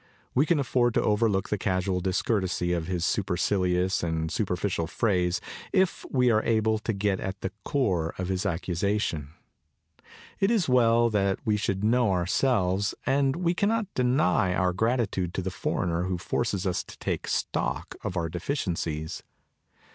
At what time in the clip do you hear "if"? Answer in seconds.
5.71-6.05